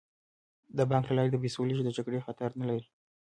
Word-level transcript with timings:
د 0.77 0.79
بانک 0.91 1.05
له 1.07 1.13
لارې 1.17 1.31
د 1.31 1.37
پیسو 1.43 1.67
لیږد 1.69 1.85
د 1.87 1.95
جګړې 1.97 2.25
خطر 2.25 2.49
نه 2.59 2.65
لري. 2.69 2.85